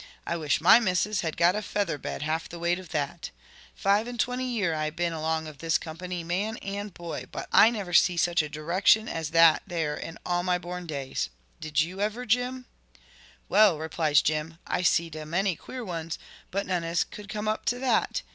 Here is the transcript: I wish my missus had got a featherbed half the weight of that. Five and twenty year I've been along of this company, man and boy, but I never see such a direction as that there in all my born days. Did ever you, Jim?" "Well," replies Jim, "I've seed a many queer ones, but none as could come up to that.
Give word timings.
I 0.25 0.35
wish 0.35 0.59
my 0.61 0.79
missus 0.79 1.21
had 1.21 1.37
got 1.37 1.55
a 1.55 1.61
featherbed 1.61 2.23
half 2.23 2.49
the 2.49 2.57
weight 2.57 2.79
of 2.79 2.89
that. 2.89 3.29
Five 3.75 4.07
and 4.07 4.19
twenty 4.19 4.45
year 4.47 4.73
I've 4.73 4.95
been 4.95 5.13
along 5.13 5.45
of 5.47 5.59
this 5.59 5.77
company, 5.77 6.23
man 6.23 6.57
and 6.63 6.91
boy, 6.91 7.25
but 7.31 7.47
I 7.53 7.69
never 7.69 7.93
see 7.93 8.17
such 8.17 8.41
a 8.41 8.49
direction 8.49 9.07
as 9.07 9.29
that 9.29 9.61
there 9.67 9.95
in 9.95 10.17
all 10.25 10.41
my 10.41 10.57
born 10.57 10.87
days. 10.87 11.29
Did 11.59 11.79
ever 11.99 12.21
you, 12.23 12.27
Jim?" 12.27 12.65
"Well," 13.47 13.77
replies 13.77 14.23
Jim, 14.23 14.57
"I've 14.65 14.87
seed 14.87 15.15
a 15.15 15.23
many 15.23 15.55
queer 15.55 15.85
ones, 15.85 16.17
but 16.49 16.65
none 16.65 16.83
as 16.83 17.03
could 17.03 17.29
come 17.29 17.47
up 17.47 17.65
to 17.65 17.77
that. 17.77 18.23